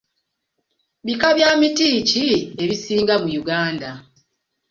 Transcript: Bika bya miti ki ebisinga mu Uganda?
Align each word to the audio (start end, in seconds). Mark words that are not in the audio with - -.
Bika 1.05 1.29
bya 1.37 1.49
miti 1.59 1.89
ki 2.09 2.27
ebisinga 2.63 3.15
mu 3.23 3.29
Uganda? 3.41 3.91